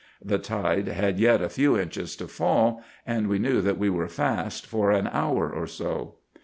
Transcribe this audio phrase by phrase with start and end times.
[0.25, 4.07] The tide had yet a few inches to fall, and we knew that we were
[4.07, 6.15] fast for an hour or so.